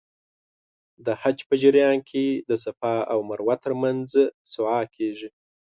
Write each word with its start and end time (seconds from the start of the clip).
د 1.05 1.07
حج 1.21 1.37
په 1.49 1.55
جریان 1.61 1.97
کې 2.09 2.25
د 2.49 2.51
صفا 2.63 2.95
او 3.11 3.19
مروه 3.29 3.55
ترمنځ 3.63 4.07
سعی 4.53 4.85
کېږي. 4.95 5.29